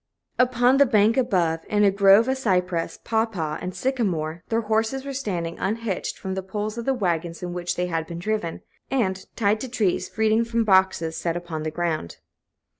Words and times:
Upon 0.39 0.77
the 0.77 0.87
bank 0.87 1.15
above, 1.15 1.59
in 1.69 1.83
a 1.83 1.91
grove 1.91 2.27
of 2.27 2.35
cypress, 2.35 2.97
pawpaw, 3.03 3.59
and 3.61 3.75
sycamore, 3.75 4.43
their 4.49 4.61
horses 4.61 5.05
were 5.05 5.13
standing, 5.13 5.59
unhitched 5.59 6.17
from 6.17 6.33
the 6.33 6.41
poles 6.41 6.75
of 6.79 6.85
the 6.85 6.93
wagons 6.95 7.43
in 7.43 7.53
which 7.53 7.75
they 7.75 7.85
had 7.85 8.07
been 8.07 8.17
driven, 8.17 8.63
and, 8.89 9.23
tied 9.35 9.59
to 9.59 9.69
trees, 9.69 10.09
feeding 10.09 10.43
from 10.43 10.63
boxes 10.63 11.17
set 11.17 11.37
upon 11.37 11.61
the 11.61 11.69
ground. 11.69 12.17